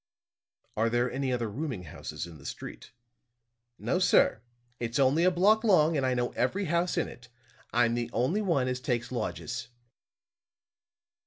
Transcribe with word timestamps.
"Are 0.77 0.89
there 0.89 1.11
any 1.11 1.31
other 1.31 1.47
rooming 1.47 1.83
houses 1.83 2.25
in 2.25 2.39
the 2.39 2.45
street?" 2.47 2.91
"No, 3.77 3.99
sir. 3.99 4.41
It's 4.79 4.97
only 4.97 5.23
a 5.25 5.29
block 5.29 5.63
long, 5.63 5.95
and 5.95 6.07
I 6.07 6.15
know 6.15 6.31
every 6.31 6.65
house 6.65 6.97
in 6.97 7.07
it. 7.07 7.27
I'm 7.71 7.93
the 7.93 8.09
only 8.11 8.41
one 8.41 8.67
as 8.67 8.79
takes 8.79 9.11
lodgers." 9.11 9.67